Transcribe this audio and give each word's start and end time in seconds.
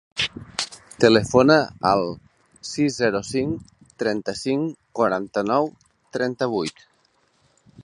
Telefona 1.03 1.57
al 1.89 2.01
sis, 2.69 2.95
zero, 3.01 3.21
cinc, 3.29 3.69
trenta-cinc, 4.05 4.75
quaranta-nou, 5.01 5.71
trenta-vuit. 6.19 6.85